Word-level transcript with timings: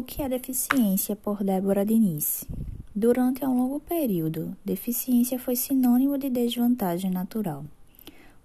O 0.00 0.02
que 0.02 0.22
é 0.22 0.28
deficiência 0.30 1.14
por 1.14 1.44
Débora 1.44 1.84
Diniz? 1.84 2.46
Durante 2.96 3.44
um 3.44 3.54
longo 3.54 3.80
período, 3.80 4.56
deficiência 4.64 5.38
foi 5.38 5.54
sinônimo 5.54 6.16
de 6.16 6.30
desvantagem 6.30 7.10
natural. 7.10 7.66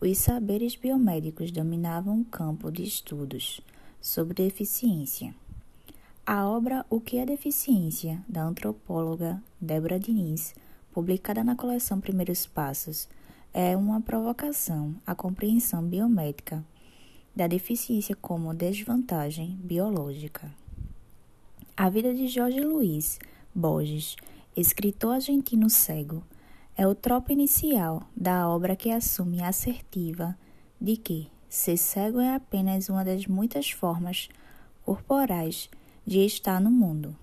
Os 0.00 0.16
saberes 0.16 0.76
biomédicos 0.76 1.50
dominavam 1.50 2.22
o 2.22 2.24
campo 2.24 2.72
de 2.72 2.82
estudos 2.82 3.60
sobre 4.00 4.32
deficiência. 4.32 5.34
A 6.24 6.48
obra 6.48 6.86
O 6.88 6.98
que 6.98 7.18
é 7.18 7.26
deficiência, 7.26 8.24
da 8.26 8.42
antropóloga 8.42 9.38
Débora 9.60 10.00
Diniz, 10.00 10.54
publicada 10.90 11.44
na 11.44 11.54
coleção 11.54 12.00
Primeiros 12.00 12.46
Passos, 12.46 13.06
é 13.52 13.76
uma 13.76 14.00
provocação 14.00 14.94
à 15.06 15.14
compreensão 15.14 15.82
biomédica 15.82 16.64
da 17.36 17.46
deficiência 17.46 18.16
como 18.16 18.54
desvantagem 18.54 19.54
biológica. 19.62 20.61
A 21.74 21.88
vida 21.88 22.14
de 22.14 22.28
Jorge 22.28 22.60
Luiz 22.60 23.18
Borges, 23.54 24.14
escritor 24.54 25.14
argentino 25.14 25.70
cego, 25.70 26.22
é 26.76 26.86
o 26.86 26.94
tropo 26.94 27.32
inicial 27.32 28.02
da 28.14 28.46
obra 28.46 28.76
que 28.76 28.90
assume 28.90 29.40
a 29.40 29.48
assertiva 29.48 30.36
de 30.78 30.98
que 30.98 31.30
ser 31.48 31.78
cego 31.78 32.20
é 32.20 32.34
apenas 32.34 32.90
uma 32.90 33.02
das 33.02 33.26
muitas 33.26 33.70
formas 33.70 34.28
corporais 34.84 35.70
de 36.06 36.18
estar 36.18 36.60
no 36.60 36.70
mundo. 36.70 37.16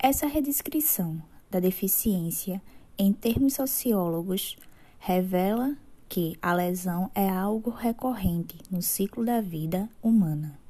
Essa 0.00 0.26
redescrição 0.26 1.22
da 1.48 1.60
deficiência 1.60 2.60
em 2.98 3.12
termos 3.12 3.54
sociólogos 3.54 4.56
revela 4.98 5.76
que 6.08 6.36
a 6.42 6.52
lesão 6.52 7.08
é 7.14 7.28
algo 7.28 7.70
recorrente 7.70 8.58
no 8.68 8.82
ciclo 8.82 9.24
da 9.24 9.40
vida 9.40 9.88
humana 10.02 10.63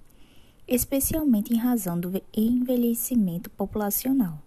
especialmente 0.66 1.52
em 1.52 1.58
razão 1.58 1.98
do 1.98 2.22
envelhecimento 2.34 3.50
populacional. 3.50 4.40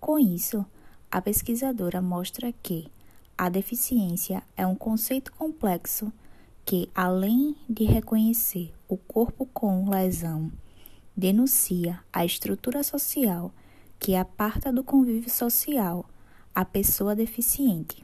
Com 0.00 0.18
isso, 0.18 0.64
a 1.10 1.20
pesquisadora 1.20 2.00
mostra 2.00 2.52
que 2.62 2.88
a 3.36 3.48
deficiência 3.48 4.42
é 4.56 4.66
um 4.66 4.74
conceito 4.74 5.32
complexo 5.32 6.12
que, 6.64 6.88
além 6.94 7.56
de 7.68 7.84
reconhecer 7.84 8.72
o 8.88 8.96
corpo 8.96 9.46
com 9.46 9.90
lesão, 9.90 10.50
denuncia 11.16 12.00
a 12.12 12.24
estrutura 12.24 12.82
social 12.82 13.52
que 13.98 14.16
aparta 14.16 14.72
do 14.72 14.82
convívio 14.82 15.30
social 15.30 16.06
a 16.54 16.64
pessoa 16.64 17.14
deficiente. 17.14 18.02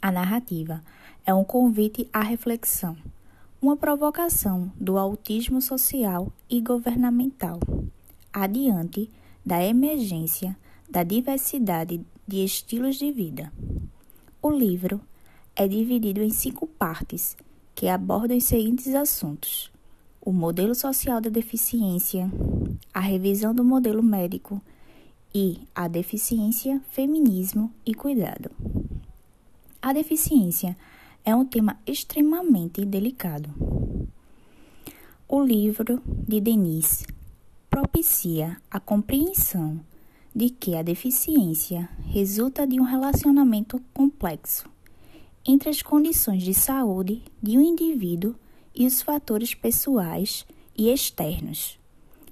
A 0.00 0.10
narrativa 0.10 0.82
é 1.24 1.34
um 1.34 1.44
convite 1.44 2.08
à 2.12 2.22
reflexão 2.22 2.96
uma 3.66 3.76
provocação 3.76 4.70
do 4.80 4.96
autismo 4.96 5.60
social 5.60 6.32
e 6.48 6.60
governamental, 6.60 7.58
adiante 8.32 9.10
da 9.44 9.60
emergência 9.60 10.56
da 10.88 11.02
diversidade 11.02 12.00
de 12.28 12.44
estilos 12.44 12.94
de 12.94 13.10
vida. 13.10 13.52
O 14.40 14.52
livro 14.52 15.00
é 15.56 15.66
dividido 15.66 16.22
em 16.22 16.30
cinco 16.30 16.64
partes 16.64 17.36
que 17.74 17.88
abordam 17.88 18.36
os 18.36 18.44
seguintes 18.44 18.94
assuntos: 18.94 19.68
o 20.20 20.32
modelo 20.32 20.72
social 20.72 21.20
da 21.20 21.28
deficiência, 21.28 22.30
a 22.94 23.00
revisão 23.00 23.52
do 23.52 23.64
modelo 23.64 24.00
médico 24.00 24.62
e 25.34 25.58
a 25.74 25.88
deficiência, 25.88 26.80
feminismo 26.90 27.72
e 27.84 27.92
cuidado. 27.92 28.48
A 29.82 29.92
deficiência 29.92 30.76
é 31.26 31.34
um 31.34 31.44
tema 31.44 31.76
extremamente 31.84 32.84
delicado. 32.84 33.52
O 35.28 35.42
livro 35.42 36.00
de 36.06 36.40
Denise 36.40 37.04
propicia 37.68 38.56
a 38.70 38.78
compreensão 38.78 39.80
de 40.32 40.50
que 40.50 40.76
a 40.76 40.82
deficiência 40.82 41.88
resulta 42.04 42.64
de 42.64 42.80
um 42.80 42.84
relacionamento 42.84 43.82
complexo 43.92 44.70
entre 45.44 45.68
as 45.68 45.82
condições 45.82 46.44
de 46.44 46.54
saúde 46.54 47.22
de 47.42 47.58
um 47.58 47.60
indivíduo 47.60 48.36
e 48.72 48.86
os 48.86 49.02
fatores 49.02 49.52
pessoais 49.52 50.46
e 50.76 50.90
externos, 50.90 51.76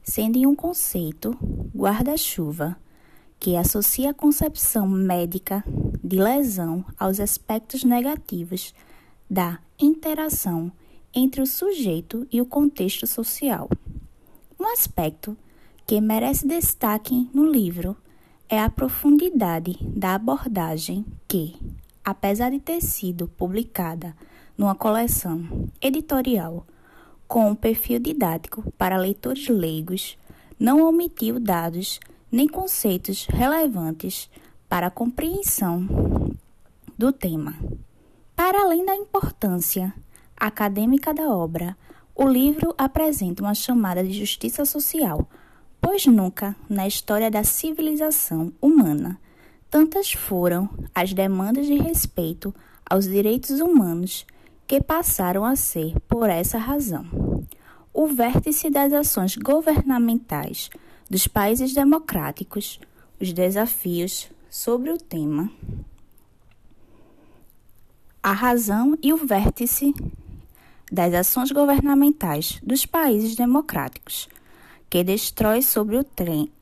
sendo 0.04 0.38
um 0.48 0.54
conceito 0.54 1.36
guarda-chuva 1.74 2.76
que 3.40 3.56
associa 3.56 4.10
a 4.10 4.14
concepção 4.14 4.86
médica 4.86 5.64
de 6.04 6.18
lesão 6.18 6.84
aos 6.98 7.18
aspectos 7.18 7.82
negativos 7.82 8.74
da 9.28 9.58
interação 9.80 10.70
entre 11.14 11.40
o 11.40 11.46
sujeito 11.46 12.26
e 12.30 12.42
o 12.42 12.46
contexto 12.46 13.06
social. 13.06 13.70
Um 14.60 14.66
aspecto 14.66 15.34
que 15.86 15.98
merece 16.02 16.46
destaque 16.46 17.28
no 17.32 17.50
livro 17.50 17.96
é 18.50 18.60
a 18.60 18.68
profundidade 18.68 19.78
da 19.80 20.14
abordagem 20.14 21.06
que, 21.26 21.56
apesar 22.04 22.50
de 22.50 22.60
ter 22.60 22.82
sido 22.82 23.26
publicada 23.26 24.14
numa 24.58 24.74
coleção 24.74 25.68
editorial 25.80 26.66
com 27.26 27.50
um 27.50 27.54
perfil 27.54 27.98
didático 27.98 28.70
para 28.76 28.98
leitores 28.98 29.48
leigos, 29.48 30.18
não 30.58 30.86
omitiu 30.86 31.40
dados 31.40 31.98
nem 32.30 32.46
conceitos 32.46 33.26
relevantes 33.26 34.28
para 34.74 34.88
a 34.88 34.90
compreensão 34.90 35.86
do 36.98 37.12
tema. 37.12 37.54
Para 38.34 38.62
além 38.62 38.84
da 38.84 38.96
importância 38.96 39.94
acadêmica 40.36 41.14
da 41.14 41.28
obra, 41.28 41.76
o 42.12 42.26
livro 42.26 42.74
apresenta 42.76 43.40
uma 43.40 43.54
chamada 43.54 44.02
de 44.02 44.12
justiça 44.12 44.64
social, 44.64 45.28
pois 45.80 46.06
nunca, 46.06 46.56
na 46.68 46.88
história 46.88 47.30
da 47.30 47.44
civilização 47.44 48.52
humana, 48.60 49.16
tantas 49.70 50.12
foram 50.12 50.68
as 50.92 51.12
demandas 51.12 51.68
de 51.68 51.74
respeito 51.74 52.52
aos 52.84 53.04
direitos 53.04 53.60
humanos 53.60 54.26
que 54.66 54.80
passaram 54.80 55.44
a 55.44 55.54
ser 55.54 56.00
por 56.08 56.28
essa 56.28 56.58
razão. 56.58 57.06
O 57.92 58.08
vértice 58.08 58.70
das 58.70 58.92
ações 58.92 59.36
governamentais 59.36 60.68
dos 61.08 61.28
países 61.28 61.72
democráticos, 61.72 62.80
os 63.20 63.32
desafios 63.32 64.33
sobre 64.54 64.92
o 64.92 64.96
tema, 64.96 65.50
a 68.22 68.30
razão 68.30 68.96
e 69.02 69.12
o 69.12 69.16
vértice 69.16 69.92
das 70.92 71.12
ações 71.12 71.50
governamentais 71.50 72.60
dos 72.62 72.86
países 72.86 73.34
democráticos, 73.34 74.28
que 74.88 75.02
destrói 75.02 75.60
sobre 75.60 75.96
o, 75.96 76.06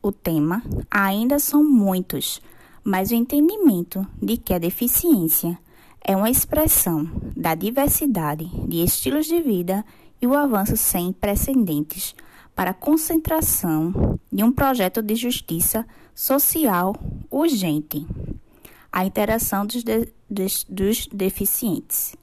o 0.02 0.10
tema 0.10 0.62
ainda 0.91 1.38
são 1.38 1.62
muitos, 1.62 2.41
mas 2.82 3.10
o 3.10 3.14
entendimento 3.14 4.06
de 4.22 4.38
que 4.38 4.54
a 4.54 4.58
deficiência 4.58 5.58
é 6.02 6.16
uma 6.16 6.31
expressão 6.31 7.06
da 7.36 7.54
diversidade 7.54 8.47
de 8.66 8.82
estilos 8.82 9.26
de 9.26 9.42
vida 9.42 9.84
e 10.19 10.26
o 10.26 10.34
avanço 10.34 10.78
sem 10.78 11.12
precedentes 11.12 12.14
para 12.56 12.70
a 12.70 12.75
concentração 12.75 14.19
de 14.32 14.42
um 14.42 14.50
projeto 14.50 15.02
de 15.02 15.14
justiça 15.14 15.86
social 16.15 16.95
urgente. 17.31 18.06
A 18.91 19.05
interação 19.05 19.67
dos, 19.67 19.83
de, 19.83 20.12
dos, 20.28 20.65
dos 20.69 21.06
deficientes. 21.09 22.15